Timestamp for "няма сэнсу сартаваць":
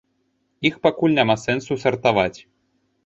1.19-2.39